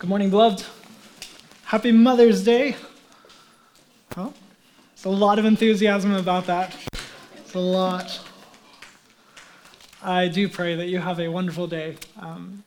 [0.00, 0.64] Good morning, beloved.
[1.64, 2.74] Happy Mother's Day.
[4.16, 4.32] Oh,
[4.94, 6.74] there's a lot of enthusiasm about that.
[7.36, 8.18] It's a lot.
[10.02, 12.64] I do pray that you have a wonderful day, um,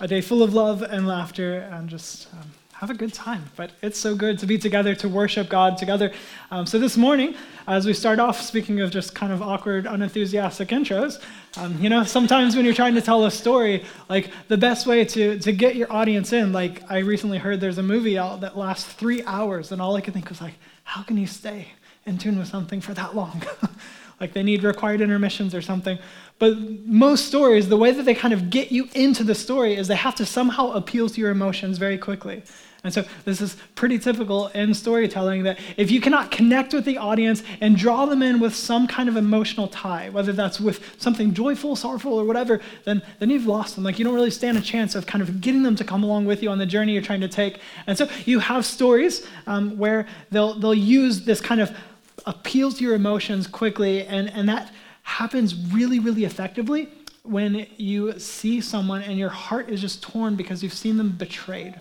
[0.00, 3.44] a day full of love and laughter, and just um, have a good time.
[3.56, 6.12] But it's so good to be together to worship God together.
[6.50, 7.36] Um, so this morning,
[7.66, 11.22] as we start off, speaking of just kind of awkward, unenthusiastic intros,
[11.56, 15.04] um, you know, sometimes when you're trying to tell a story, like the best way
[15.04, 18.56] to, to get your audience in, like I recently heard there's a movie out that
[18.56, 21.68] lasts three hours, and all I could think was like, how can you stay
[22.04, 23.42] in tune with something for that long?
[24.20, 25.98] like they need required intermissions or something.
[26.38, 29.88] But most stories, the way that they kind of get you into the story is
[29.88, 32.42] they have to somehow appeal to your emotions very quickly.
[32.86, 36.98] And so this is pretty typical in storytelling that if you cannot connect with the
[36.98, 41.34] audience and draw them in with some kind of emotional tie, whether that's with something
[41.34, 43.84] joyful, sorrowful, or whatever, then, then you've lost them.
[43.84, 46.26] Like you don't really stand a chance of kind of getting them to come along
[46.26, 47.58] with you on the journey you're trying to take.
[47.86, 51.76] And so you have stories um, where they'll, they'll use this kind of
[52.24, 56.88] appeal to your emotions quickly, and, and that happens really, really effectively
[57.22, 61.80] when you see someone and your heart is just torn because you've seen them betrayed.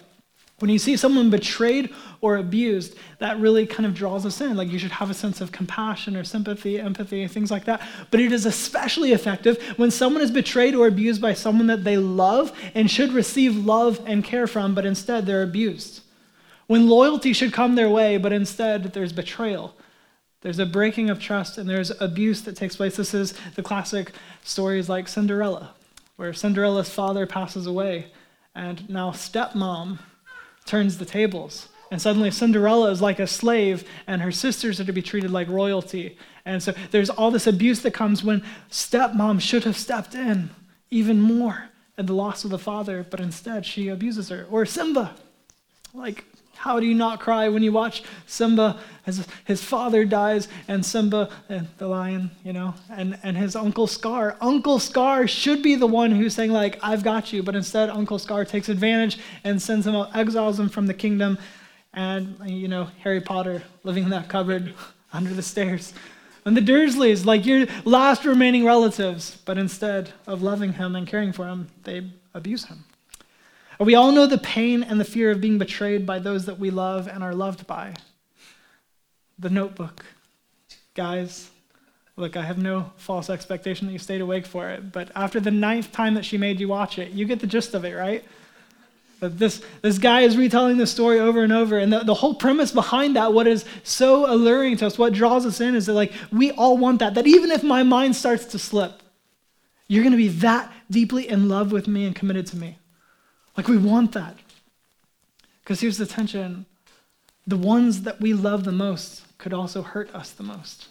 [0.59, 4.55] When you see someone betrayed or abused, that really kind of draws us in.
[4.55, 7.81] Like you should have a sense of compassion or sympathy, empathy, things like that.
[8.09, 11.97] But it is especially effective when someone is betrayed or abused by someone that they
[11.97, 16.01] love and should receive love and care from, but instead they're abused.
[16.67, 19.75] When loyalty should come their way, but instead there's betrayal.
[20.39, 22.95] There's a breaking of trust and there's abuse that takes place.
[22.95, 25.75] This is the classic stories like Cinderella,
[26.15, 28.13] where Cinderella's father passes away,
[28.53, 29.99] and now stepmom
[30.65, 31.69] turns the tables.
[31.91, 35.47] And suddenly Cinderella is like a slave, and her sisters are to be treated like
[35.47, 36.17] royalty.
[36.43, 40.49] And so there's all this abuse that comes when stepmom should have stepped in
[40.89, 44.47] even more at the loss of the father, but instead she abuses her.
[44.49, 45.15] Or Simba.
[45.93, 50.85] Like, how do you not cry when you watch Simba as his father dies and
[50.85, 54.35] Simba, and the lion, you know, and, and his Uncle Scar?
[54.41, 58.17] Uncle Scar should be the one who's saying, like, I've got you, but instead Uncle
[58.17, 61.37] Scar takes advantage and sends him out, exiles him from the kingdom.
[61.93, 64.73] And, you know, Harry Potter living in that cupboard
[65.13, 65.93] under the stairs.
[66.45, 71.31] And the Dursleys, like your last remaining relatives, but instead of loving him and caring
[71.31, 72.85] for him, they abuse him.
[73.79, 76.69] We all know the pain and the fear of being betrayed by those that we
[76.69, 77.93] love and are loved by.
[79.37, 80.05] The notebook.
[80.93, 81.49] Guys,
[82.15, 85.51] look, I have no false expectation that you stayed awake for it, but after the
[85.51, 88.23] ninth time that she made you watch it, you get the gist of it, right?
[89.19, 91.77] That this, this guy is retelling the story over and over.
[91.77, 95.45] And the, the whole premise behind that, what is so alluring to us, what draws
[95.45, 97.15] us in, is that like we all want that.
[97.15, 99.01] That even if my mind starts to slip,
[99.87, 102.77] you're going to be that deeply in love with me and committed to me.
[103.57, 104.35] Like we want that.
[105.63, 106.65] Because here's the tension
[107.47, 110.87] the ones that we love the most could also hurt us the most.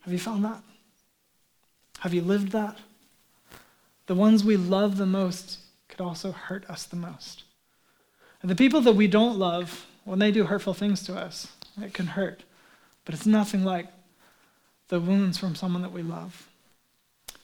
[0.00, 0.62] Have you found that?
[2.00, 2.78] Have you lived that?
[4.06, 7.42] The ones we love the most could also hurt us the most.
[8.40, 11.48] And the people that we don't love, when they do hurtful things to us,
[11.80, 12.44] it can hurt.
[13.04, 13.88] But it's nothing like
[14.88, 16.47] the wounds from someone that we love.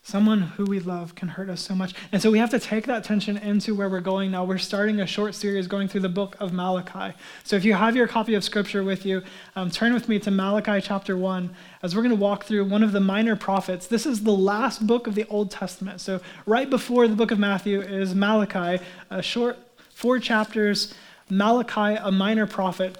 [0.06, 1.94] Someone who we love can hurt us so much.
[2.12, 4.44] And so we have to take that tension into where we're going now.
[4.44, 7.16] We're starting a short series going through the book of Malachi.
[7.42, 9.22] So if you have your copy of Scripture with you,
[9.56, 12.82] um, turn with me to Malachi chapter 1 as we're going to walk through one
[12.82, 13.86] of the minor prophets.
[13.86, 16.02] This is the last book of the Old Testament.
[16.02, 19.56] So right before the book of Matthew is Malachi, a short
[19.88, 20.92] four chapters.
[21.30, 22.98] Malachi, a minor prophet.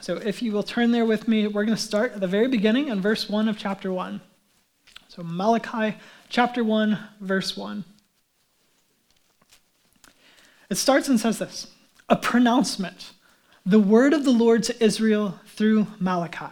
[0.00, 2.48] So if you will turn there with me, we're going to start at the very
[2.48, 4.22] beginning in verse 1 of chapter 1.
[5.08, 5.98] So Malachi
[6.30, 7.84] chapter 1, verse 1.
[10.70, 11.66] It starts and says this
[12.08, 13.12] a pronouncement,
[13.66, 16.46] the word of the Lord to Israel through Malachi.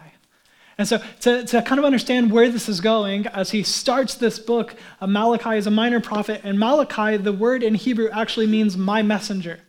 [0.77, 4.39] And so, to, to kind of understand where this is going, as he starts this
[4.39, 8.77] book, uh, Malachi is a minor prophet, and Malachi, the word in Hebrew, actually means
[8.77, 9.59] my messenger.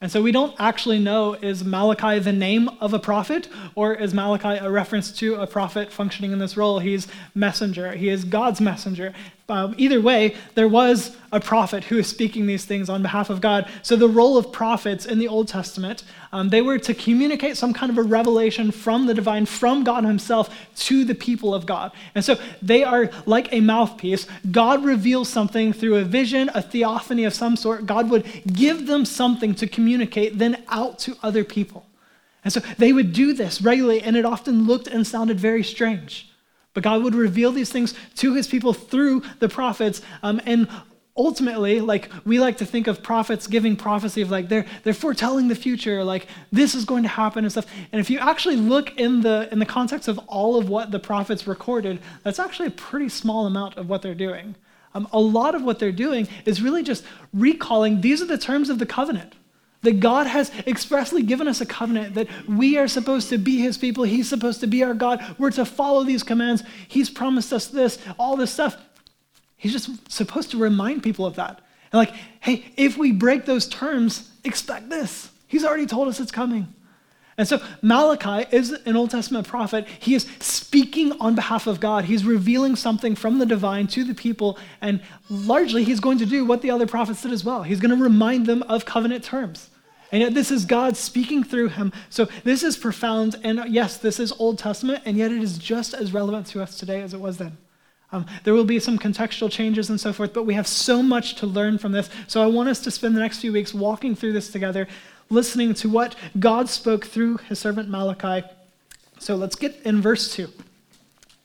[0.00, 4.14] And so we don't actually know is Malachi the name of a prophet or is
[4.14, 6.78] Malachi a reference to a prophet functioning in this role?
[6.78, 7.90] He's messenger.
[7.92, 9.12] He is God's messenger.
[9.50, 13.40] Um, either way, there was a prophet who was speaking these things on behalf of
[13.40, 13.66] God.
[13.82, 17.72] So the role of prophets in the Old Testament, um, they were to communicate some
[17.72, 21.92] kind of a revelation from the divine, from God Himself to the people of God.
[22.14, 24.26] And so they are like a mouthpiece.
[24.50, 27.86] God reveals something through a vision, a theophany of some sort.
[27.86, 31.86] God would give them something to communicate then out to other people.
[32.44, 36.30] And so they would do this regularly, and it often looked and sounded very strange.
[36.74, 40.02] But God would reveal these things to his people through the prophets.
[40.22, 40.68] Um, and
[41.18, 45.48] ultimately, like we like to think of prophets giving prophecy of like they're they're foretelling
[45.48, 47.66] the future, like this is going to happen and stuff.
[47.92, 51.00] And if you actually look in the in the context of all of what the
[51.00, 54.54] prophets recorded, that's actually a pretty small amount of what they're doing.
[54.94, 57.04] Um, a lot of what they're doing is really just
[57.34, 59.34] recalling these are the terms of the covenant.
[59.82, 63.78] That God has expressly given us a covenant that we are supposed to be his
[63.78, 64.04] people.
[64.04, 65.36] He's supposed to be our God.
[65.38, 66.64] We're to follow these commands.
[66.88, 68.76] He's promised us this, all this stuff.
[69.56, 71.60] He's just supposed to remind people of that.
[71.92, 75.30] And like, hey, if we break those terms, expect this.
[75.46, 76.74] He's already told us it's coming.
[77.38, 79.86] And so Malachi is an Old Testament prophet.
[80.00, 82.04] He is speaking on behalf of God.
[82.04, 84.58] He's revealing something from the divine to the people.
[84.80, 85.00] And
[85.30, 87.62] largely, he's going to do what the other prophets did as well.
[87.62, 89.70] He's going to remind them of covenant terms.
[90.10, 91.92] And yet, this is God speaking through him.
[92.10, 93.36] So, this is profound.
[93.44, 96.76] And yes, this is Old Testament, and yet it is just as relevant to us
[96.76, 97.56] today as it was then.
[98.10, 101.34] Um, there will be some contextual changes and so forth, but we have so much
[101.36, 102.08] to learn from this.
[102.26, 104.88] So I want us to spend the next few weeks walking through this together,
[105.30, 108.46] listening to what God spoke through his servant Malachi.
[109.18, 110.48] So let's get in verse 2.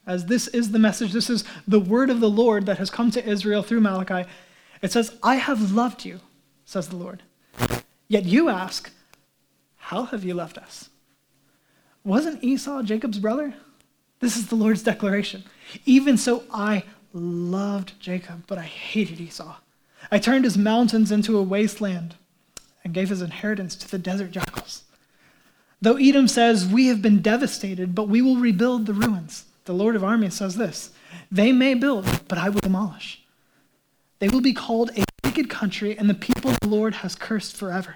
[0.06, 3.12] As this is the message, this is the word of the Lord that has come
[3.12, 4.30] to Israel through Malachi.
[4.82, 6.20] It says, I have loved you,
[6.66, 7.24] says the Lord.
[8.08, 8.92] Yet you ask,
[9.78, 10.90] How have you left us?
[12.04, 13.54] Wasn't Esau Jacob's brother?
[14.20, 15.44] This is the Lord's declaration.
[15.86, 16.84] Even so, I
[17.14, 19.56] loved Jacob, but I hated Esau.
[20.12, 22.16] I turned his mountains into a wasteland
[22.84, 24.84] and gave his inheritance to the desert jackals.
[25.82, 29.46] Though Edom says, We have been devastated, but we will rebuild the ruins.
[29.66, 30.92] The Lord of armies says this
[31.32, 33.22] They may build, but I will demolish.
[34.20, 37.96] They will be called a wicked country, and the people the Lord has cursed forever.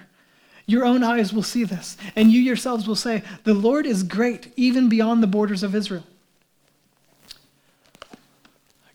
[0.65, 4.51] Your own eyes will see this, and you yourselves will say, The Lord is great,
[4.57, 6.03] even beyond the borders of Israel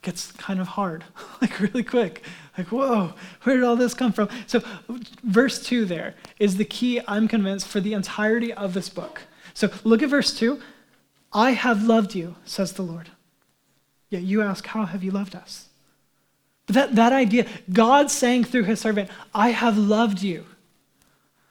[0.03, 1.05] gets kind of hard,
[1.41, 2.23] like really quick.
[2.59, 4.29] Like, whoa, where did all this come from?
[4.47, 4.63] So,
[5.23, 9.23] verse 2 there is the key, I'm convinced, for the entirety of this book.
[9.55, 10.61] So, look at verse 2.
[11.33, 13.11] I have loved you, says the Lord.
[14.11, 15.69] Yet you ask, How have you loved us?
[16.67, 20.45] But that, that idea, God saying through his servant, I have loved you.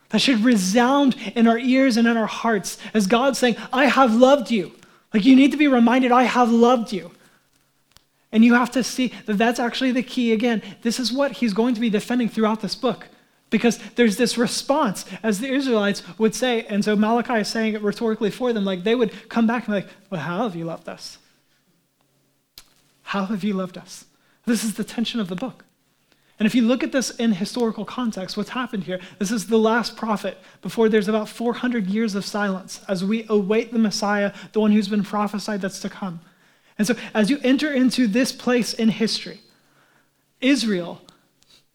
[0.09, 4.13] That should resound in our ears and in our hearts as God saying, I have
[4.13, 4.74] loved you.
[5.13, 7.12] Like you need to be reminded, I have loved you.
[8.31, 10.62] And you have to see that that's actually the key again.
[10.81, 13.07] This is what he's going to be defending throughout this book.
[13.50, 17.81] Because there's this response, as the Israelites would say, and so Malachi is saying it
[17.81, 20.63] rhetorically for them, like they would come back and be like, Well, how have you
[20.63, 21.18] loved us?
[23.04, 24.06] How have you loved us?
[24.45, 25.66] This is the tension of the book.
[26.39, 29.60] And if you look at this in historical context, what's happened here, this is the
[29.60, 34.60] last prophet before there's about 400 years of silence as we await the Messiah, the
[34.60, 36.22] one who's been prophesied that's to come.
[36.77, 39.41] And so, as you enter into this place in history,
[40.39, 41.01] Israel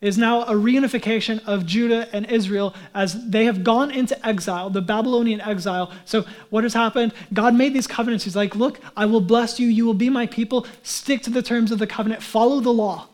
[0.00, 4.82] is now a reunification of Judah and Israel as they have gone into exile, the
[4.82, 5.90] Babylonian exile.
[6.04, 7.12] So, what has happened?
[7.32, 8.24] God made these covenants.
[8.24, 9.68] He's like, Look, I will bless you.
[9.68, 10.66] You will be my people.
[10.82, 13.08] Stick to the terms of the covenant, follow the law.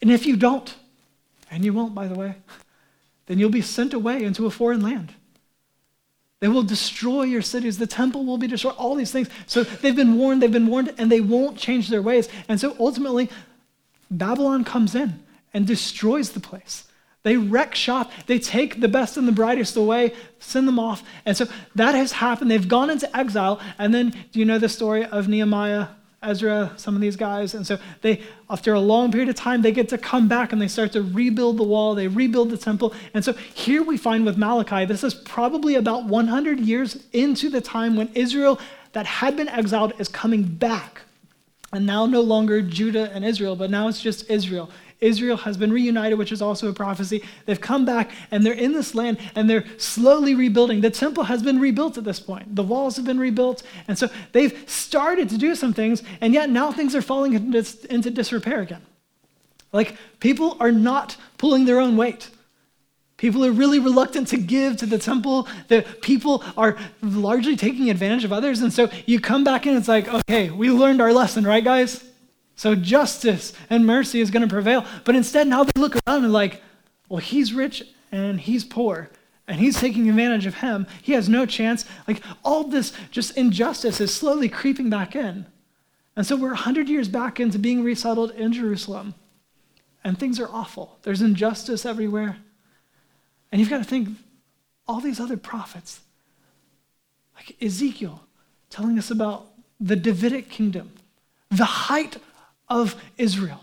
[0.00, 0.74] And if you don't,
[1.50, 2.36] and you won't, by the way,
[3.26, 5.14] then you'll be sent away into a foreign land.
[6.40, 7.78] They will destroy your cities.
[7.78, 8.76] The temple will be destroyed.
[8.76, 9.28] All these things.
[9.46, 12.28] So they've been warned, they've been warned, and they won't change their ways.
[12.48, 13.28] And so ultimately,
[14.10, 16.84] Babylon comes in and destroys the place.
[17.24, 18.12] They wreck shop.
[18.26, 21.02] They take the best and the brightest away, send them off.
[21.26, 22.50] And so that has happened.
[22.50, 23.60] They've gone into exile.
[23.78, 25.88] And then, do you know the story of Nehemiah
[26.22, 27.54] Ezra, some of these guys.
[27.54, 30.60] And so they, after a long period of time, they get to come back and
[30.60, 32.92] they start to rebuild the wall, they rebuild the temple.
[33.14, 37.60] And so here we find with Malachi, this is probably about 100 years into the
[37.60, 38.58] time when Israel
[38.92, 41.02] that had been exiled is coming back.
[41.72, 44.70] And now no longer Judah and Israel, but now it's just Israel.
[45.00, 47.22] Israel has been reunited, which is also a prophecy.
[47.46, 50.80] They've come back and they're in this land and they're slowly rebuilding.
[50.80, 53.62] The temple has been rebuilt at this point, the walls have been rebuilt.
[53.86, 58.10] And so they've started to do some things, and yet now things are falling into,
[58.10, 58.82] disrepair again.
[59.72, 62.30] Like people are not pulling their own weight.
[63.18, 65.48] People are really reluctant to give to the temple.
[65.66, 68.60] The people are largely taking advantage of others.
[68.60, 72.04] And so you come back and it's like, okay, we learned our lesson, right, guys?
[72.58, 74.84] So justice and mercy is going to prevail.
[75.04, 76.60] But instead, now they look around and like,
[77.08, 79.10] well, he's rich and he's poor
[79.46, 80.88] and he's taking advantage of him.
[81.00, 81.84] He has no chance.
[82.08, 85.46] Like all this just injustice is slowly creeping back in.
[86.16, 89.14] And so we're 100 years back into being resettled in Jerusalem.
[90.02, 90.98] And things are awful.
[91.02, 92.38] There's injustice everywhere.
[93.52, 94.08] And you've got to think
[94.88, 96.00] all these other prophets,
[97.36, 98.24] like Ezekiel
[98.68, 99.46] telling us about
[99.78, 100.90] the Davidic kingdom,
[101.50, 102.16] the height
[102.68, 103.60] of Israel.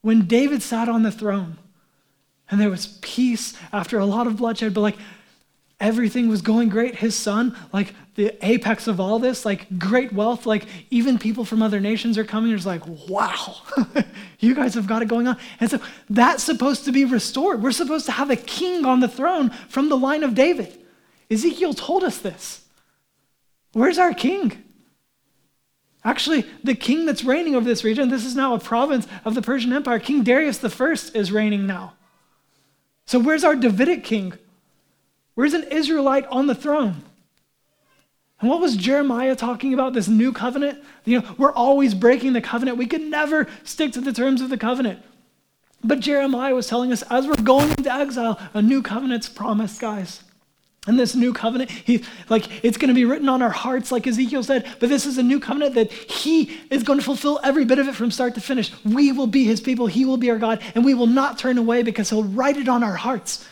[0.00, 1.58] when David sat on the throne
[2.50, 4.98] and there was peace after a lot of bloodshed, but like
[5.82, 6.94] everything was going great.
[6.94, 11.62] His son, like the apex of all this, like great wealth, like even people from
[11.62, 12.52] other nations are coming.
[12.52, 13.56] It's like, wow,
[14.38, 15.36] you guys have got it going on.
[15.60, 17.62] And so that's supposed to be restored.
[17.62, 20.78] We're supposed to have a king on the throne from the line of David.
[21.30, 22.64] Ezekiel told us this.
[23.72, 24.62] Where's our king?
[26.04, 29.42] Actually, the king that's reigning over this region, this is now a province of the
[29.42, 30.00] Persian Empire.
[30.00, 31.94] King Darius I is reigning now.
[33.06, 34.32] So, where's our Davidic king?
[35.34, 37.02] Where's an Israelite on the throne?
[38.40, 39.92] And what was Jeremiah talking about?
[39.92, 40.82] This new covenant?
[41.04, 42.76] You know, we're always breaking the covenant.
[42.76, 45.00] We can never stick to the terms of the covenant.
[45.84, 50.24] But Jeremiah was telling us as we're going into exile, a new covenant's promised, guys.
[50.86, 54.04] And this new covenant, he, like it's going to be written on our hearts, like
[54.06, 57.64] Ezekiel said, but this is a new covenant that he is going to fulfill every
[57.64, 58.72] bit of it from start to finish.
[58.84, 61.56] We will be his people, he will be our God, and we will not turn
[61.56, 63.46] away because he'll write it on our hearts.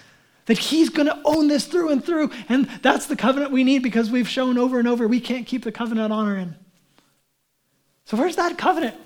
[0.46, 2.32] That he's going to own this through and through.
[2.48, 5.62] And that's the covenant we need because we've shown over and over we can't keep
[5.62, 6.56] the covenant on our end.
[8.06, 8.96] So, where's that covenant?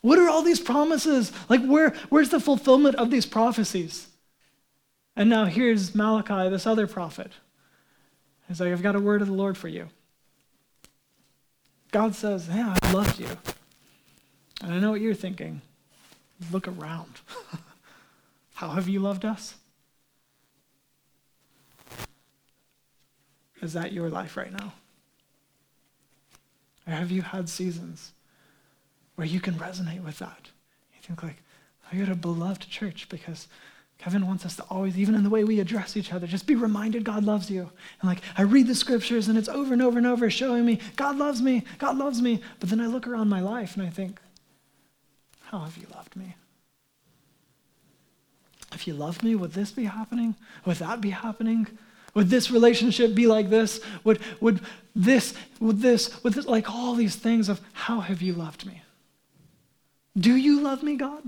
[0.00, 1.32] What are all these promises?
[1.50, 4.06] Like, where, where's the fulfillment of these prophecies?
[5.16, 7.32] And now here's Malachi, this other prophet.
[8.46, 9.88] He's like, I've got a word of the Lord for you.
[11.90, 13.28] God says, Yeah, I loved you.
[14.62, 15.62] And I know what you're thinking.
[16.52, 17.20] Look around.
[18.54, 19.54] How have you loved us?
[23.62, 24.74] Is that your life right now?
[26.86, 28.12] Or have you had seasons
[29.14, 30.50] where you can resonate with that?
[30.94, 31.42] You think like,
[31.90, 33.48] I got a beloved church because
[33.98, 36.54] Kevin wants us to always, even in the way we address each other, just be
[36.54, 37.70] reminded God loves you.
[38.00, 40.80] And like, I read the scriptures and it's over and over and over showing me,
[40.96, 42.42] God loves me, God loves me.
[42.60, 44.20] But then I look around my life and I think,
[45.44, 46.36] how have you loved me?
[48.72, 50.34] If you loved me, would this be happening?
[50.66, 51.66] Would that be happening?
[52.14, 53.80] Would this relationship be like this?
[54.04, 54.60] Would, would
[54.94, 58.82] this, would this, would this, like all these things of how have you loved me?
[60.16, 61.22] Do you love me, God?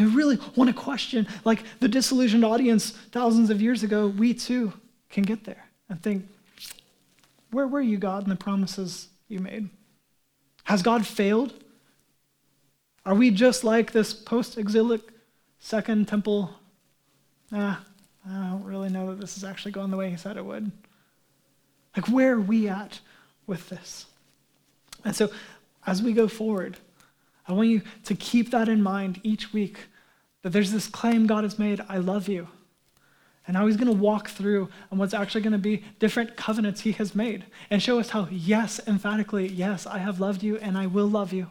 [0.00, 4.72] I really want to question, like the disillusioned audience thousands of years ago, we too
[5.10, 6.26] can get there and think,
[7.50, 9.68] where were you, God, in the promises you made?
[10.64, 11.52] Has God failed?
[13.04, 15.02] Are we just like this post exilic
[15.58, 16.54] second temple?
[17.52, 17.84] Ah,
[18.26, 20.70] I don't really know that this is actually going the way he said it would.
[21.96, 23.00] Like, where are we at
[23.46, 24.06] with this?
[25.04, 25.30] And so,
[25.86, 26.76] as we go forward,
[27.50, 29.78] I want you to keep that in mind each week
[30.42, 32.48] that there's this claim God has made I love you.
[33.46, 36.82] And how he's going to walk through and what's actually going to be different covenants
[36.82, 40.78] he has made and show us how, yes, emphatically, yes, I have loved you and
[40.78, 41.48] I will love you.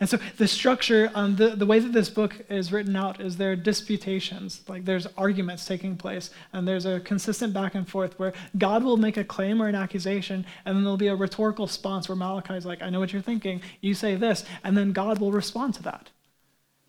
[0.00, 3.36] And so the structure, um, the, the way that this book is written out is
[3.36, 8.18] there are disputations, like there's arguments taking place, and there's a consistent back and forth
[8.18, 11.66] where God will make a claim or an accusation, and then there'll be a rhetorical
[11.66, 14.92] response where Malachi is like, I know what you're thinking, you say this, and then
[14.92, 16.08] God will respond to that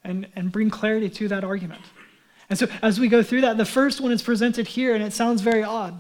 [0.05, 1.81] and, and bring clarity to that argument.
[2.49, 5.11] And so as we go through that, the first one is presented here, and it
[5.11, 5.99] sounds very odd.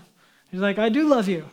[0.49, 1.45] He's like, I do love you.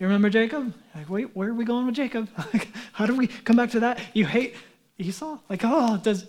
[0.00, 0.74] You remember Jacob?
[0.94, 2.28] Like, wait, where are we going with Jacob?
[2.92, 4.00] How do we come back to that?
[4.12, 4.56] You hate
[4.98, 5.38] Esau?
[5.48, 6.26] Like, oh, does,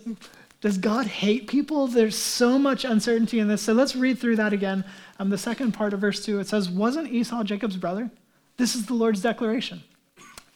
[0.60, 1.86] does God hate people?
[1.86, 3.62] There's so much uncertainty in this.
[3.62, 4.84] So let's read through that again.
[5.18, 8.10] Um, the second part of verse 2, it says, Wasn't Esau Jacob's brother?
[8.56, 9.82] This is the Lord's declaration.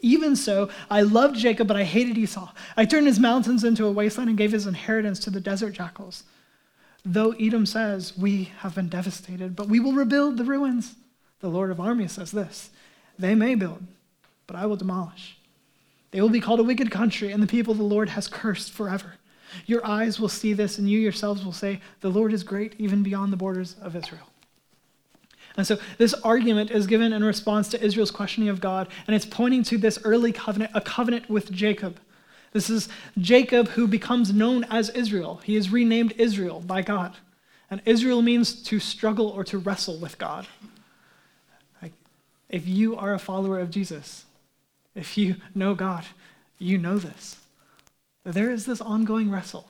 [0.00, 2.52] Even so, I loved Jacob, but I hated Esau.
[2.76, 6.24] I turned his mountains into a wasteland and gave his inheritance to the desert jackals.
[7.04, 10.96] Though Edom says, We have been devastated, but we will rebuild the ruins.
[11.38, 12.70] The Lord of armies says this
[13.18, 13.82] They may build,
[14.48, 15.36] but I will demolish.
[16.12, 19.14] They will be called a wicked country, and the people the Lord has cursed forever.
[19.66, 23.02] Your eyes will see this, and you yourselves will say, The Lord is great, even
[23.02, 24.28] beyond the borders of Israel.
[25.56, 29.26] And so this argument is given in response to Israel's questioning of God, and it's
[29.26, 31.98] pointing to this early covenant, a covenant with Jacob.
[32.52, 32.88] This is
[33.18, 35.40] Jacob who becomes known as Israel.
[35.44, 37.16] He is renamed Israel by God.
[37.70, 40.46] And Israel means to struggle or to wrestle with God.
[42.52, 44.26] If you are a follower of Jesus,
[44.94, 46.04] if you know God,
[46.58, 47.36] you know this.
[48.24, 49.66] There is this ongoing wrestle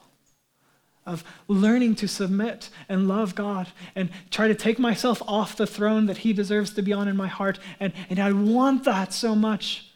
[1.04, 6.06] of learning to submit and love God and try to take myself off the throne
[6.06, 7.58] that He deserves to be on in my heart.
[7.80, 9.88] And, and I want that so much.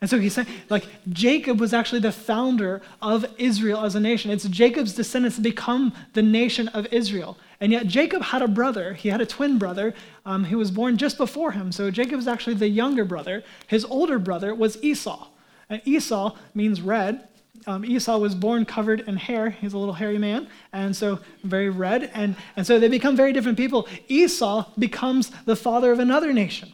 [0.00, 4.30] And so he's saying, like, Jacob was actually the founder of Israel as a nation.
[4.30, 7.38] It's Jacob's descendants become the nation of Israel.
[7.60, 8.94] And yet, Jacob had a brother.
[8.94, 9.94] He had a twin brother
[10.24, 11.72] um, who was born just before him.
[11.72, 13.44] So, Jacob is actually the younger brother.
[13.66, 15.28] His older brother was Esau.
[15.68, 17.26] And Esau means red,
[17.66, 19.50] um, Esau was born covered in hair.
[19.50, 22.10] He's a little hairy man, and so very red.
[22.14, 23.88] And, and so they become very different people.
[24.08, 26.72] Esau becomes the father of another nation.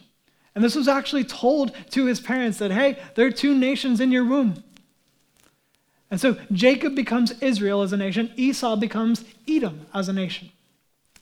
[0.54, 4.12] And this was actually told to his parents that, hey, there are two nations in
[4.12, 4.62] your womb.
[6.10, 10.50] And so Jacob becomes Israel as a nation, Esau becomes Edom as a nation.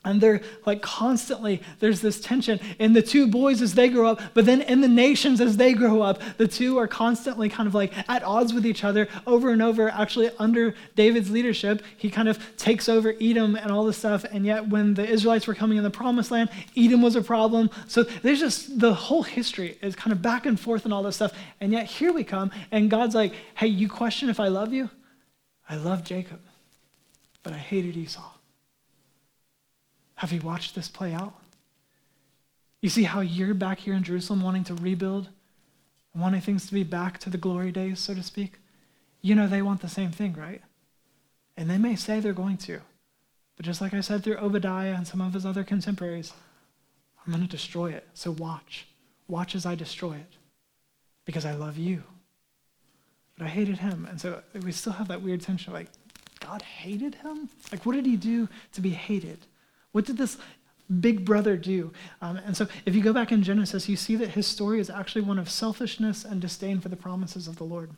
[0.03, 4.21] And they're like constantly, there's this tension in the two boys as they grow up,
[4.33, 7.75] but then in the nations as they grow up, the two are constantly kind of
[7.75, 9.89] like at odds with each other over and over.
[9.89, 14.25] Actually, under David's leadership, he kind of takes over Edom and all this stuff.
[14.31, 17.69] And yet, when the Israelites were coming in the promised land, Edom was a problem.
[17.87, 21.17] So there's just the whole history is kind of back and forth and all this
[21.17, 21.33] stuff.
[21.59, 24.89] And yet, here we come, and God's like, hey, you question if I love you?
[25.69, 26.39] I love Jacob,
[27.43, 28.30] but I hated Esau.
[30.21, 31.33] Have you watched this play out?
[32.79, 35.29] You see how you're back here in Jerusalem wanting to rebuild,
[36.13, 38.59] wanting things to be back to the glory days, so to speak?
[39.23, 40.61] You know they want the same thing, right?
[41.57, 42.81] And they may say they're going to.
[43.57, 46.33] But just like I said through Obadiah and some of his other contemporaries,
[47.25, 48.07] I'm going to destroy it.
[48.13, 48.85] So watch.
[49.27, 50.37] Watch as I destroy it.
[51.25, 52.03] Because I love you.
[53.39, 54.05] But I hated him.
[54.07, 55.89] And so we still have that weird tension like,
[56.39, 57.49] God hated him?
[57.71, 59.47] Like, what did he do to be hated?
[59.91, 60.37] What did this
[60.99, 61.91] big brother do?
[62.21, 64.89] Um, and so, if you go back in Genesis, you see that his story is
[64.89, 67.91] actually one of selfishness and disdain for the promises of the Lord.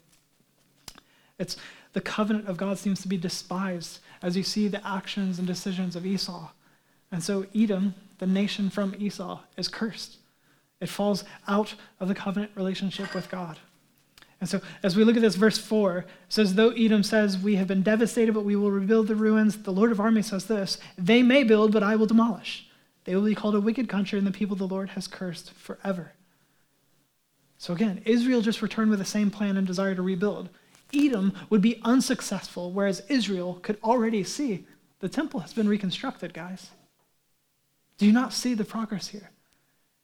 [1.39, 1.57] It's
[1.93, 5.95] the covenant of God seems to be despised as you see the actions and decisions
[5.95, 6.49] of Esau.
[7.11, 10.17] And so, Edom, the nation from Esau, is cursed.
[10.79, 13.59] It falls out of the covenant relationship with God.
[14.43, 17.67] And so, as we look at this, verse 4 says, Though Edom says, We have
[17.69, 21.23] been devastated, but we will rebuild the ruins, the Lord of armies says this They
[21.23, 22.67] may build, but I will demolish.
[23.05, 26.11] They will be called a wicked country, and the people the Lord has cursed forever.
[27.57, 30.49] So, again, Israel just returned with the same plan and desire to rebuild.
[30.93, 34.67] Edom would be unsuccessful, whereas Israel could already see
[34.99, 36.71] the temple has been reconstructed, guys.
[37.97, 39.31] Do you not see the progress here?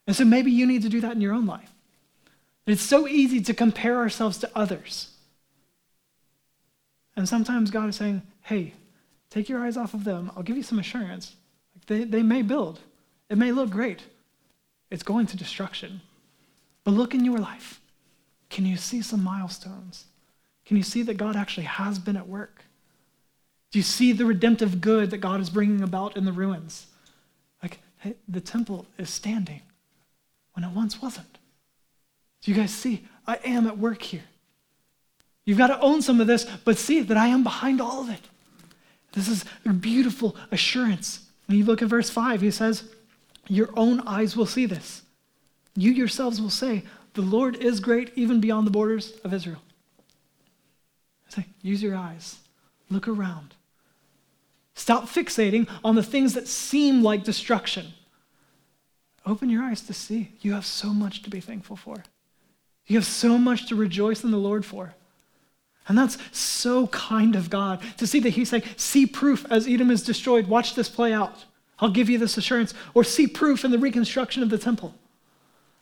[0.07, 1.73] And so maybe you need to do that in your own life.
[2.69, 5.09] It's so easy to compare ourselves to others.
[7.15, 8.73] And sometimes God is saying, hey,
[9.29, 10.31] take your eyes off of them.
[10.35, 11.35] I'll give you some assurance.
[11.87, 12.79] They, they may build,
[13.29, 14.03] it may look great.
[14.91, 16.01] It's going to destruction.
[16.83, 17.81] But look in your life.
[18.49, 20.05] Can you see some milestones?
[20.65, 22.63] Can you see that God actually has been at work?
[23.71, 26.87] Do you see the redemptive good that God is bringing about in the ruins?
[27.61, 29.61] Like, hey, the temple is standing
[30.53, 31.38] when it once wasn't.
[32.41, 33.05] Do you guys see?
[33.27, 34.23] I am at work here.
[35.45, 38.09] You've got to own some of this, but see that I am behind all of
[38.09, 38.21] it.
[39.13, 41.25] This is a beautiful assurance.
[41.47, 42.83] When you look at verse 5, he says,
[43.47, 45.01] Your own eyes will see this.
[45.75, 49.61] You yourselves will say, The Lord is great even beyond the borders of Israel.
[51.27, 52.37] I say, use your eyes.
[52.89, 53.55] Look around.
[54.75, 57.93] Stop fixating on the things that seem like destruction.
[59.25, 60.31] Open your eyes to see.
[60.41, 62.03] You have so much to be thankful for.
[62.89, 64.95] You have so much to rejoice in the Lord for.
[65.87, 69.91] And that's so kind of God to see that He's saying, see proof as Edom
[69.91, 70.47] is destroyed.
[70.47, 71.45] Watch this play out.
[71.79, 72.73] I'll give you this assurance.
[72.93, 74.95] Or see proof in the reconstruction of the temple.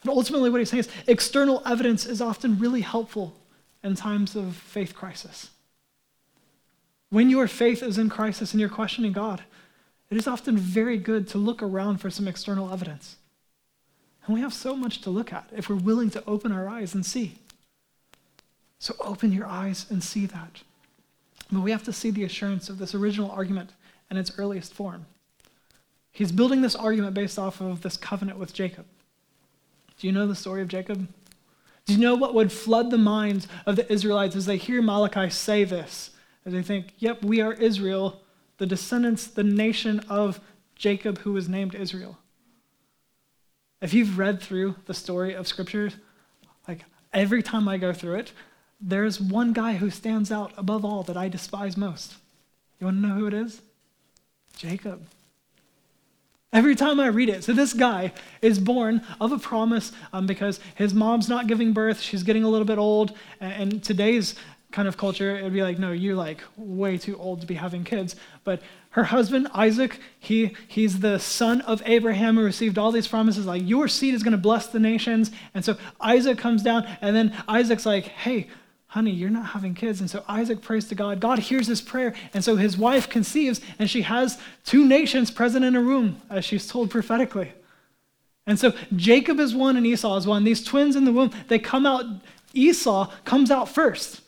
[0.01, 3.35] And ultimately, what He's saying is external evidence is often really helpful
[3.83, 5.49] in times of faith crisis.
[7.09, 9.43] When your faith is in crisis and you're questioning God,
[10.09, 13.15] it is often very good to look around for some external evidence.
[14.27, 16.93] And we have so much to look at if we're willing to open our eyes
[16.93, 17.35] and see.
[18.77, 20.61] So open your eyes and see that.
[21.51, 23.71] But we have to see the assurance of this original argument
[24.11, 25.05] in its earliest form.
[26.11, 28.85] He's building this argument based off of this covenant with Jacob.
[29.97, 31.07] Do you know the story of Jacob?
[31.85, 35.29] Do you know what would flood the minds of the Israelites as they hear Malachi
[35.29, 36.11] say this?
[36.45, 38.21] As they think, yep, we are Israel,
[38.57, 40.41] the descendants, the nation of
[40.75, 42.17] Jacob who was named Israel.
[43.81, 45.91] If you've read through the story of Scripture,
[46.67, 48.31] like every time I go through it,
[48.81, 52.15] there's one guy who stands out above all that I despise most.
[52.79, 53.61] You want to know who it is?
[54.55, 55.07] Jacob.
[56.53, 57.43] Every time I read it.
[57.43, 61.99] So this guy is born of a promise um, because his mom's not giving birth.
[61.99, 63.13] She's getting a little bit old.
[63.39, 64.35] And, and today's
[64.71, 67.55] kind of culture, it would be like, no, you're like way too old to be
[67.55, 68.15] having kids.
[68.43, 68.61] But
[68.97, 73.61] her husband, Isaac, he, he's the son of Abraham who received all these promises, like,
[73.63, 75.29] your seed is going to bless the nations.
[75.53, 78.47] And so Isaac comes down, and then Isaac's like, hey,
[78.87, 80.01] honey, you're not having kids.
[80.01, 81.19] And so Isaac prays to God.
[81.19, 82.15] God hears his prayer.
[82.33, 86.43] And so his wife conceives, and she has two nations present in a room, as
[86.43, 87.51] she's told prophetically.
[88.47, 90.43] And so Jacob is one and Esau is one.
[90.43, 92.03] These twins in the womb, they come out,
[92.55, 94.21] Esau comes out first.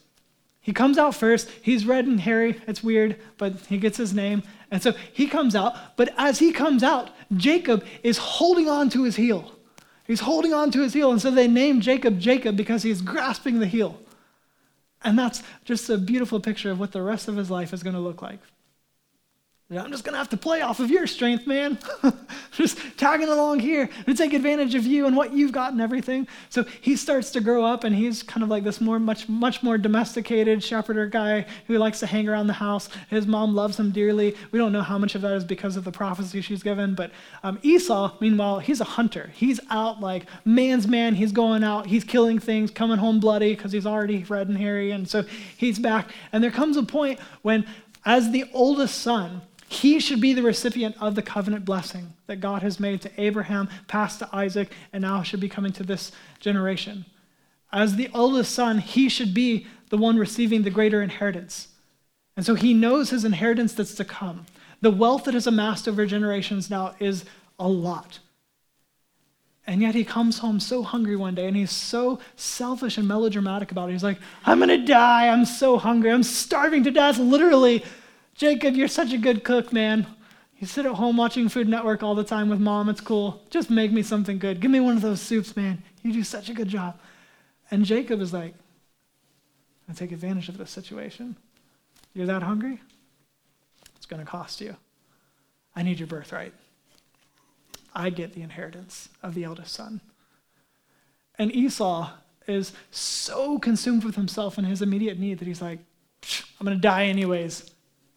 [0.61, 1.49] He comes out first.
[1.63, 2.61] He's red and hairy.
[2.67, 4.43] It's weird, but he gets his name.
[4.71, 5.75] And so he comes out.
[5.97, 9.51] But as he comes out, Jacob is holding on to his heel.
[10.05, 11.11] He's holding on to his heel.
[11.11, 13.99] And so they name Jacob Jacob because he's grasping the heel.
[15.03, 17.95] And that's just a beautiful picture of what the rest of his life is going
[17.95, 18.39] to look like.
[19.71, 21.77] I'm just going to have to play off of your strength, man.
[22.53, 26.27] just tagging along here to take advantage of you and what you've got and everything.
[26.49, 29.61] So he starts to grow up and he's kind of like this more, much, much
[29.61, 32.89] more domesticated shepherder guy who likes to hang around the house.
[33.11, 34.35] His mom loves him dearly.
[34.51, 36.95] We don't know how much of that is because of the prophecy she's given.
[36.95, 37.11] But
[37.43, 39.29] um, Esau, meanwhile, he's a hunter.
[39.35, 41.13] He's out like man's man.
[41.13, 41.85] He's going out.
[41.85, 44.89] He's killing things, coming home bloody because he's already red and hairy.
[44.89, 45.25] And so
[45.57, 46.09] he's back.
[46.31, 47.67] And there comes a point when,
[48.03, 52.63] as the oldest son, he should be the recipient of the covenant blessing that God
[52.63, 57.05] has made to Abraham, passed to Isaac, and now should be coming to this generation.
[57.71, 61.67] As the oldest son, he should be the one receiving the greater inheritance.
[62.35, 64.47] And so he knows his inheritance that's to come.
[64.81, 67.23] The wealth that has amassed over generations now is
[67.59, 68.17] a lot.
[69.67, 73.71] And yet he comes home so hungry one day and he's so selfish and melodramatic
[73.71, 73.91] about it.
[73.91, 75.27] He's like, I'm going to die.
[75.27, 76.11] I'm so hungry.
[76.11, 77.83] I'm starving to death, literally.
[78.39, 80.07] Jacob, you're such a good cook, man.
[80.59, 82.87] You sit at home watching Food Network all the time with mom.
[82.87, 83.41] It's cool.
[83.49, 84.61] Just make me something good.
[84.61, 85.83] Give me one of those soups, man.
[86.03, 86.97] You do such a good job.
[87.69, 88.53] And Jacob is like,
[89.89, 91.35] I take advantage of this situation.
[92.13, 92.79] You're that hungry?
[93.97, 94.77] It's going to cost you.
[95.75, 96.53] I need your birthright.
[97.93, 99.99] I get the inheritance of the eldest son.
[101.37, 102.09] And Esau
[102.47, 105.79] is so consumed with himself and his immediate need that he's like,
[106.57, 107.69] I'm going to die anyways.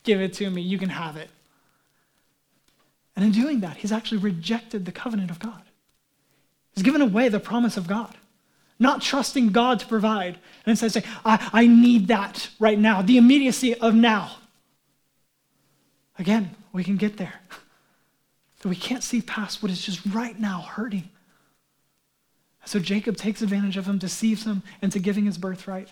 [0.04, 0.62] Give it to me.
[0.62, 1.30] You can have it.
[3.14, 5.62] And in doing that, he's actually rejected the covenant of God.
[6.74, 8.14] He's given away the promise of God,
[8.78, 10.34] not trusting God to provide.
[10.64, 14.36] And instead saying, I, I need that right now, the immediacy of now.
[16.18, 17.40] Again, we can get there.
[18.62, 21.10] But we can't see past what is just right now hurting.
[22.64, 25.88] So Jacob takes advantage of him, deceives him into giving his birthright.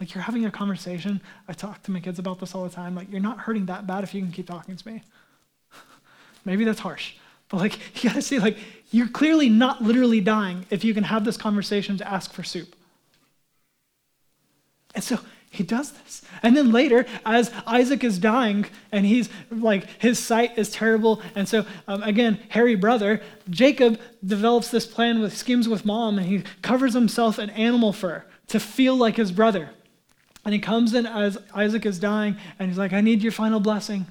[0.00, 1.20] Like you're having a conversation.
[1.48, 2.94] I talk to my kids about this all the time.
[2.94, 5.02] Like, you're not hurting that bad if you can keep talking to me.
[6.44, 7.14] Maybe that's harsh.
[7.48, 8.58] But like you gotta see, like,
[8.90, 12.74] you're clearly not literally dying if you can have this conversation to ask for soup.
[14.94, 15.18] And so
[15.50, 16.22] he does this.
[16.42, 21.22] And then later, as Isaac is dying and he's like, his sight is terrible.
[21.36, 26.26] And so, um, again, hairy brother, Jacob develops this plan with schemes with mom and
[26.26, 29.70] he covers himself in animal fur to feel like his brother.
[30.44, 33.60] And he comes in as Isaac is dying, and he's like, I need your final
[33.60, 34.06] blessing.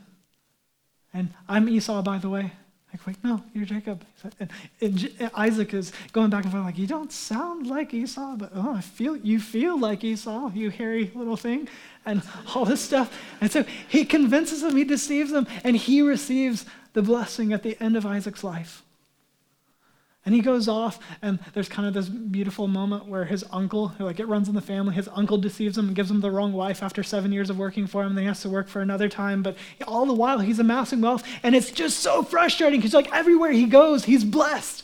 [1.14, 2.54] And I'm Esau, by the way.
[2.92, 4.06] Like, wait, no, you're Jacob.
[4.40, 8.52] And, and Isaac is going back and forth, like, you don't sound like Esau, but
[8.54, 11.68] oh, I feel you feel like Esau, you hairy little thing,
[12.06, 12.22] and
[12.54, 13.12] all this stuff.
[13.42, 17.82] And so he convinces him, he deceives him, and he receives the blessing at the
[17.82, 18.84] end of Isaac's life.
[20.26, 24.22] And he goes off, and there's kind of this beautiful moment where his uncle, like
[24.22, 26.82] it runs in the family, his uncle deceives him and gives him the wrong wife
[26.82, 28.10] after seven years of working for him.
[28.10, 29.44] And then he has to work for another time.
[29.44, 33.52] But all the while, he's amassing wealth, and it's just so frustrating because like everywhere
[33.52, 34.84] he goes, he's blessed.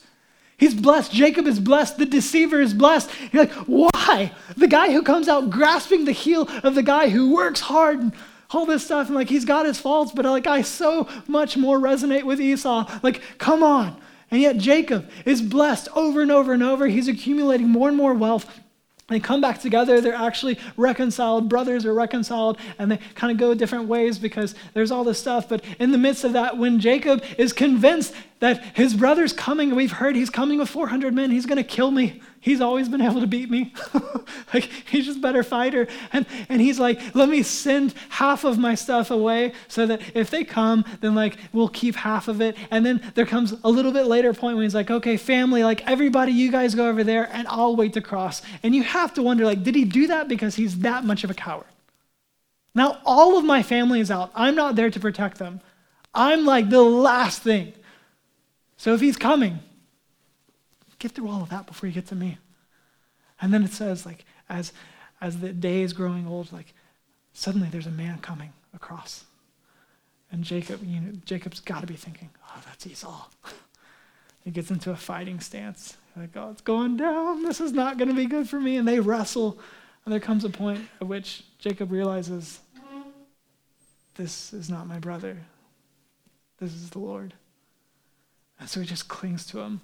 [0.58, 1.13] He's blessed.
[1.13, 1.97] Jacob is blessed.
[1.97, 3.10] The deceiver is blessed.
[3.32, 4.34] You're like, why?
[4.58, 8.12] The guy who comes out grasping the heel of the guy who works hard and
[8.52, 11.80] all this stuff, and like he's got his faults, but like I so much more
[11.80, 12.99] resonate with Esau.
[13.02, 13.95] Like, come on.
[14.31, 16.87] And yet Jacob is blessed over and over and over.
[16.87, 18.59] He's accumulating more and more wealth.
[19.09, 20.01] They come back together.
[20.01, 21.49] They're actually reconciled.
[21.49, 25.49] Brothers are reconciled, and they kind of go different ways because there's all this stuff.
[25.49, 29.93] But in the midst of that, when Jacob is convinced that his brother's coming, we've
[29.93, 32.21] heard he's coming with 400 men, he's going to kill me.
[32.41, 33.73] He's always been able to beat me.
[34.54, 35.88] like he's just better fighter.
[36.13, 40.30] And, and he's like, let me send half of my stuff away so that if
[40.30, 42.56] they come, then like we'll keep half of it.
[42.71, 45.86] And then there comes a little bit later point when he's like, okay, family, like
[45.86, 48.41] everybody, you guys go over there and I'll wait to cross.
[48.63, 51.30] And you have to wonder, like, did he do that because he's that much of
[51.30, 51.65] a coward?
[52.73, 54.32] Now all of my family is out.
[54.34, 55.60] I'm not there to protect them.
[56.13, 57.73] I'm like the last thing.
[58.78, 59.60] So if he's coming,
[60.99, 62.38] get through all of that before you get to me.
[63.41, 64.73] And then it says, like, as
[65.21, 66.73] as the day is growing old, like
[67.33, 69.25] suddenly there's a man coming across.
[70.31, 73.25] And Jacob, you know, Jacob's got to be thinking, oh, that's Esau.
[74.43, 75.97] he gets into a fighting stance.
[76.15, 77.43] Like, oh, it's going down.
[77.43, 78.77] This is not going to be good for me.
[78.77, 79.57] And they wrestle.
[80.05, 82.59] And there comes a point at which Jacob realizes,
[84.15, 85.38] this is not my brother.
[86.59, 87.33] This is the Lord.
[88.59, 89.81] And so he just clings to him.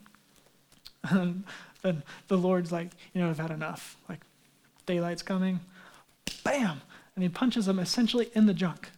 [1.11, 1.43] And
[1.81, 3.95] then the Lord's like, you know, I've had enough.
[4.09, 4.21] Like,
[4.87, 5.59] daylight's coming.
[6.43, 6.81] Bam!
[7.15, 8.89] and he punches him essentially in the junk.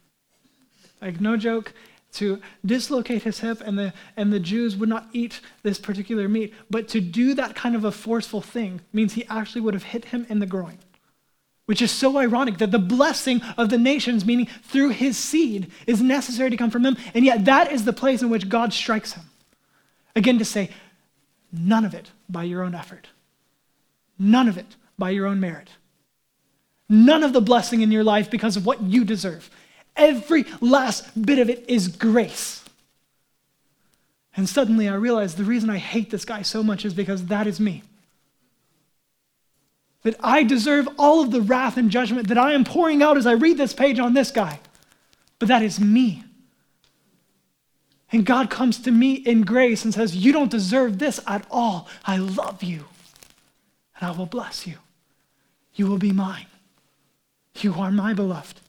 [1.00, 1.72] Like, no joke,
[2.14, 6.52] to dislocate his hip, and the, and the Jews would not eat this particular meat.
[6.68, 10.06] But to do that kind of a forceful thing means he actually would have hit
[10.06, 10.78] him in the groin,
[11.66, 16.02] which is so ironic that the blessing of the nations, meaning through his seed, is
[16.02, 16.96] necessary to come from him.
[17.14, 19.24] And yet, that is the place in which God strikes him.
[20.16, 20.70] Again, to say,
[21.52, 23.08] none of it by your own effort,
[24.18, 25.70] none of it by your own merit.
[26.88, 29.50] None of the blessing in your life because of what you deserve.
[29.94, 32.64] Every last bit of it is grace.
[34.36, 37.46] And suddenly I realized the reason I hate this guy so much is because that
[37.46, 37.82] is me.
[40.04, 43.26] That I deserve all of the wrath and judgment that I am pouring out as
[43.26, 44.60] I read this page on this guy.
[45.38, 46.24] But that is me.
[48.10, 51.88] And God comes to me in grace and says, You don't deserve this at all.
[52.04, 52.84] I love you,
[54.00, 54.76] and I will bless you.
[55.74, 56.46] You will be mine.
[57.60, 58.60] You are my beloved.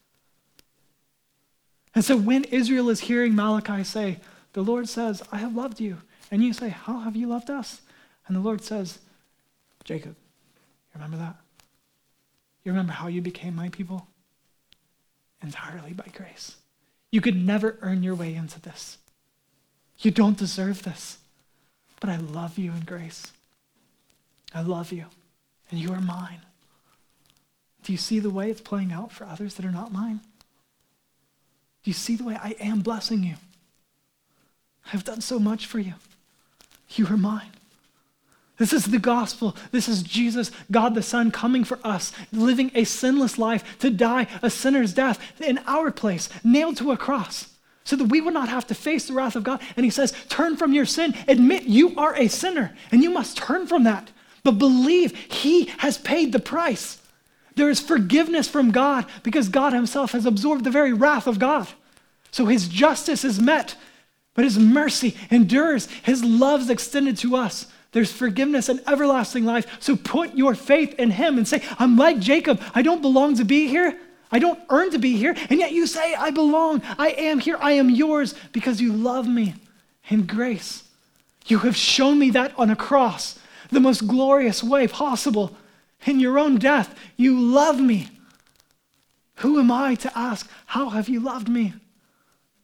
[1.95, 4.19] And so when Israel is hearing Malachi say,
[4.53, 5.97] The Lord says, I have loved you,
[6.31, 7.81] and you say, How have you loved us?
[8.27, 8.99] And the Lord says,
[9.85, 10.15] Jacob,
[10.93, 11.35] you remember that?
[12.63, 14.07] You remember how you became my people?
[15.41, 16.57] Entirely by grace.
[17.09, 18.97] You could never earn your way into this.
[19.99, 21.17] You don't deserve this.
[21.99, 23.31] But I love you in grace.
[24.53, 25.05] I love you,
[25.69, 26.41] and you are mine.
[27.83, 30.21] Do you see the way it's playing out for others that are not mine?
[31.83, 33.35] Do you see the way I am blessing you?
[34.93, 35.93] I've done so much for you.
[36.89, 37.51] You are mine.
[38.57, 39.55] This is the gospel.
[39.71, 44.27] This is Jesus, God the Son, coming for us, living a sinless life to die
[44.41, 47.53] a sinner's death in our place, nailed to a cross,
[47.89, 49.59] so that we would not have to face the wrath of God.
[49.75, 53.37] And He says, Turn from your sin, admit you are a sinner, and you must
[53.37, 54.11] turn from that.
[54.43, 57.01] But believe He has paid the price.
[57.55, 61.67] There is forgiveness from God because God Himself has absorbed the very wrath of God.
[62.29, 63.75] So His justice is met,
[64.35, 65.87] but His mercy endures.
[66.03, 67.65] His love is extended to us.
[67.91, 69.65] There's forgiveness and everlasting life.
[69.79, 72.61] So put your faith in Him and say, I'm like Jacob.
[72.75, 73.99] I don't belong to be here.
[74.31, 75.35] I don't earn to be here.
[75.49, 76.81] And yet you say, I belong.
[76.97, 77.57] I am here.
[77.59, 79.55] I am yours because you love me
[80.09, 80.83] in grace.
[81.47, 83.39] You have shown me that on a cross,
[83.71, 85.55] the most glorious way possible.
[86.05, 88.09] In your own death, you love me.
[89.37, 91.73] Who am I to ask, How have you loved me?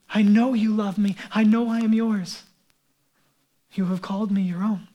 [0.08, 1.16] I know you love me.
[1.32, 2.44] I know I am yours.
[3.72, 4.88] You have called me your own.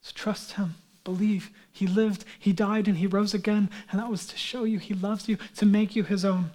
[0.00, 0.74] So trust him.
[1.08, 1.50] Believe.
[1.72, 3.70] He lived, he died, and he rose again.
[3.90, 6.50] And that was to show you he loves you, to make you his own.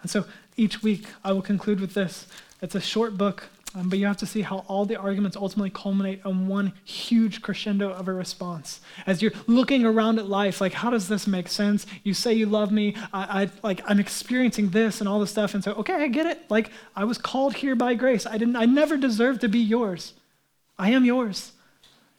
[0.00, 0.24] And so
[0.56, 2.26] each week, I will conclude with this.
[2.62, 5.68] It's a short book, um, but you have to see how all the arguments ultimately
[5.68, 8.80] culminate in one huge crescendo of a response.
[9.06, 11.86] As you're looking around at life, like, how does this make sense?
[12.02, 12.96] You say you love me.
[13.12, 15.52] I, I like, I'm experiencing this and all this stuff.
[15.52, 16.50] And so, okay, I get it.
[16.50, 18.24] Like, I was called here by grace.
[18.24, 18.56] I didn't.
[18.56, 20.14] I never deserved to be yours.
[20.78, 21.52] I am yours.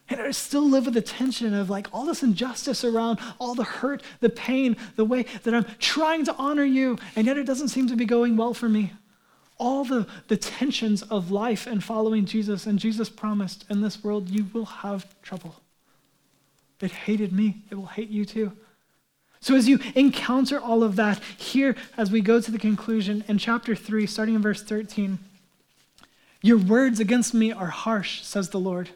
[0.08, 3.64] And I still live with the tension of like all this injustice around, all the
[3.64, 7.70] hurt, the pain, the way that I'm trying to honor you, and yet it doesn't
[7.70, 8.94] seem to be going well for me
[9.58, 12.66] all the, the tensions of life and following Jesus.
[12.66, 15.56] And Jesus promised, in this world, you will have trouble.
[16.82, 18.52] It hated me, it will hate you too.
[19.40, 23.38] So, as you encounter all of that, here, as we go to the conclusion in
[23.38, 25.20] chapter 3, starting in verse 13,
[26.42, 28.90] your words against me are harsh, says the Lord,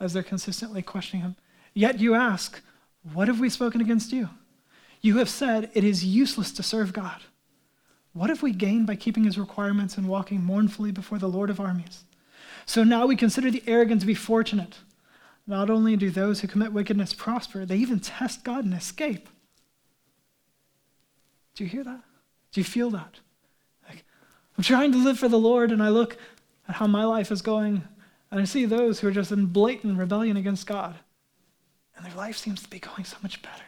[0.00, 1.36] as they're consistently questioning him.
[1.74, 2.60] Yet you ask,
[3.12, 4.30] What have we spoken against you?
[5.00, 7.22] You have said, It is useless to serve God.
[8.12, 11.60] What have we gained by keeping his requirements and walking mournfully before the Lord of
[11.60, 12.04] armies?
[12.66, 14.78] So now we consider the arrogant to be fortunate.
[15.46, 19.28] Not only do those who commit wickedness prosper, they even test God and escape.
[21.54, 22.02] Do you hear that?
[22.52, 23.20] Do you feel that?
[23.88, 24.04] Like,
[24.56, 26.18] I'm trying to live for the Lord, and I look
[26.68, 27.82] at how my life is going,
[28.30, 30.96] and I see those who are just in blatant rebellion against God,
[31.96, 33.64] and their life seems to be going so much better.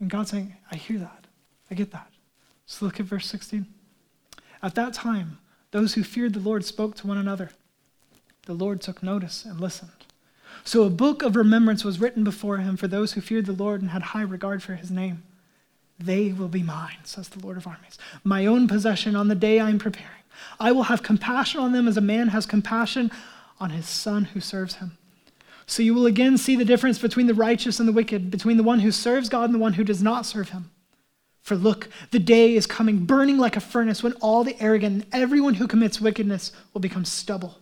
[0.00, 1.26] And God's saying, I hear that.
[1.70, 2.10] I get that.
[2.66, 3.66] So look at verse 16.
[4.62, 5.38] At that time,
[5.70, 7.50] those who feared the Lord spoke to one another.
[8.46, 9.90] The Lord took notice and listened.
[10.64, 13.80] So a book of remembrance was written before him for those who feared the Lord
[13.80, 15.22] and had high regard for his name.
[15.98, 19.60] They will be mine, says the Lord of armies, my own possession on the day
[19.60, 20.21] I am preparing.
[20.58, 23.10] I will have compassion on them as a man has compassion
[23.60, 24.96] on his son who serves him.
[25.66, 28.62] So you will again see the difference between the righteous and the wicked, between the
[28.62, 30.70] one who serves God and the one who does not serve him.
[31.40, 35.22] For look, the day is coming, burning like a furnace, when all the arrogant and
[35.22, 37.58] everyone who commits wickedness will become stubble.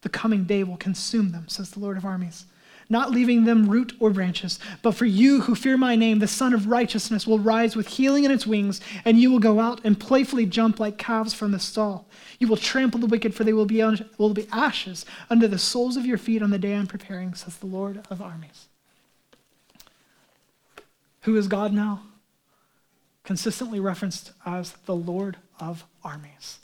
[0.00, 2.46] The coming day will consume them, says the Lord of armies.
[2.92, 4.58] Not leaving them root or branches.
[4.82, 8.24] But for you who fear my name, the Sun of Righteousness will rise with healing
[8.24, 11.58] in its wings, and you will go out and playfully jump like calves from the
[11.58, 12.06] stall.
[12.38, 15.56] You will trample the wicked, for they will be, un- will be ashes under the
[15.56, 18.66] soles of your feet on the day I'm preparing, says the Lord of armies.
[21.22, 22.02] Who is God now?
[23.24, 26.58] Consistently referenced as the Lord of armies,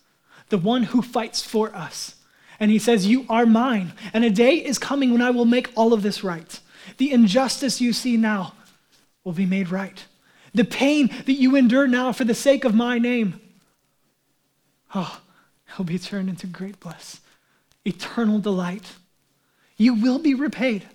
[0.50, 2.16] the one who fights for us.
[2.60, 3.92] And he says, You are mine.
[4.12, 6.58] And a day is coming when I will make all of this right.
[6.96, 8.54] The injustice you see now
[9.24, 10.04] will be made right.
[10.54, 13.40] The pain that you endure now for the sake of my name,
[14.94, 15.20] oh,
[15.76, 17.20] will be turned into great bliss,
[17.84, 18.94] eternal delight.
[19.76, 20.88] You will be repaid.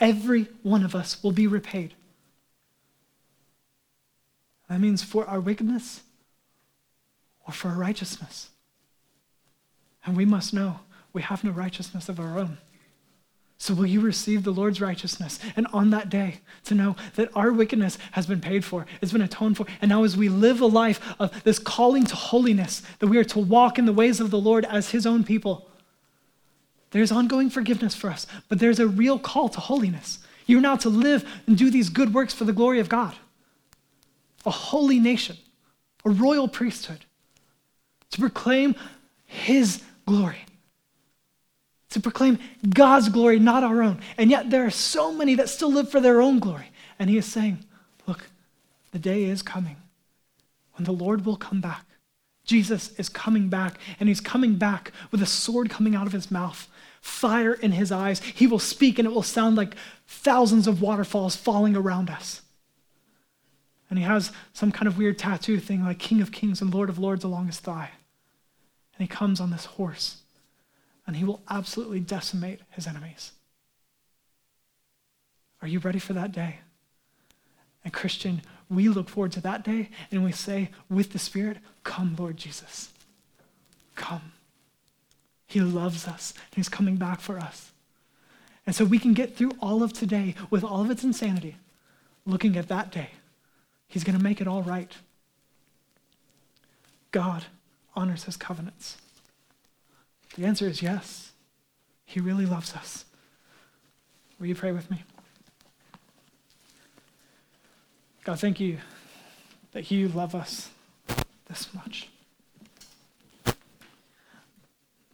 [0.00, 1.94] Every one of us will be repaid.
[4.68, 6.00] That means for our wickedness
[7.46, 8.48] or for our righteousness.
[10.04, 10.80] And we must know
[11.12, 12.58] we have no righteousness of our own.
[13.58, 15.38] So, will you receive the Lord's righteousness?
[15.54, 19.22] And on that day, to know that our wickedness has been paid for, it's been
[19.22, 19.66] atoned for.
[19.80, 23.24] And now, as we live a life of this calling to holiness, that we are
[23.24, 25.68] to walk in the ways of the Lord as His own people,
[26.90, 30.18] there's ongoing forgiveness for us, but there's a real call to holiness.
[30.46, 33.14] You're now to live and do these good works for the glory of God
[34.44, 35.36] a holy nation,
[36.04, 37.04] a royal priesthood,
[38.10, 38.74] to proclaim
[39.24, 40.44] His glory,
[41.90, 42.38] to proclaim
[42.68, 44.00] God's glory, not our own.
[44.16, 46.70] And yet there are so many that still live for their own glory.
[46.98, 47.64] And He is saying,
[48.06, 48.28] Look,
[48.92, 49.76] the day is coming
[50.74, 51.84] when the Lord will come back.
[52.44, 56.30] Jesus is coming back, and He's coming back with a sword coming out of His
[56.30, 56.68] mouth.
[57.00, 58.20] Fire in his eyes.
[58.20, 59.74] He will speak, and it will sound like
[60.06, 62.42] thousands of waterfalls falling around us
[63.92, 66.88] and he has some kind of weird tattoo thing like King of Kings and Lord
[66.88, 67.90] of Lords along his thigh.
[68.94, 70.18] And he comes on this horse,
[71.06, 73.32] and he will absolutely decimate his enemies.
[75.60, 76.58] Are you ready for that day?
[77.84, 82.16] And Christian, we look forward to that day and we say with the Spirit, Come,
[82.18, 82.90] Lord Jesus.
[83.94, 84.32] Come.
[85.46, 87.72] He loves us and He's coming back for us.
[88.66, 91.56] And so we can get through all of today with all of its insanity,
[92.24, 93.10] looking at that day
[93.92, 94.90] He's going to make it all right.
[97.10, 97.44] God
[97.94, 98.96] honors his covenants.
[100.36, 101.32] The answer is yes.
[102.04, 103.04] He really loves us.
[104.38, 105.02] Will you pray with me?
[108.24, 108.78] God, thank you
[109.72, 110.70] that you love us
[111.48, 112.08] this much.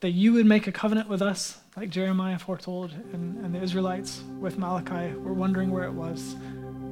[0.00, 4.22] That you would make a covenant with us, like Jeremiah foretold, and, and the Israelites
[4.38, 6.36] with Malachi were wondering where it was.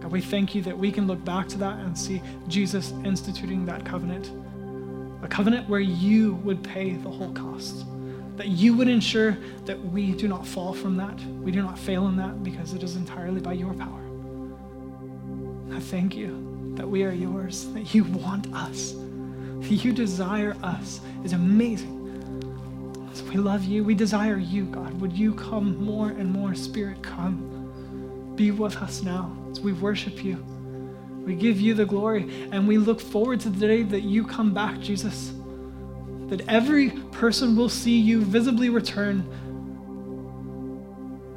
[0.00, 3.64] God, we thank you that we can look back to that and see Jesus instituting
[3.66, 4.30] that covenant.
[5.26, 7.84] A covenant where you would pay the whole cost.
[8.36, 11.18] That you would ensure that we do not fall from that.
[11.42, 14.04] We do not fail in that because it is entirely by your power.
[15.74, 21.00] I thank you that we are yours, that you want us, that you desire us.
[21.24, 21.96] is amazing.
[23.12, 23.82] So we love you.
[23.82, 25.00] We desire you, God.
[25.00, 28.32] Would you come more and more, Spirit, come.
[28.36, 30.55] Be with us now we worship you.
[31.26, 34.54] We give you the glory, and we look forward to the day that you come
[34.54, 35.32] back, Jesus.
[36.28, 39.28] That every person will see you visibly return,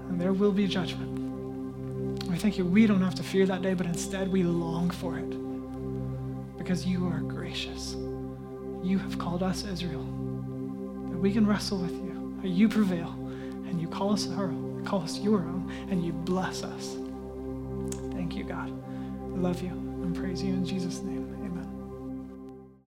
[0.08, 2.24] and there will be judgment.
[2.26, 2.66] We thank you.
[2.66, 5.30] We don't have to fear that day, but instead we long for it
[6.60, 7.96] because you are gracious.
[8.84, 13.10] You have called us Israel, that we can wrestle with you, that you prevail,
[13.68, 16.96] and you call us our own, call us your own, and you bless us.
[18.14, 18.72] Thank you, God.
[18.72, 19.79] I love you
[20.10, 21.19] and praise you in Jesus' name.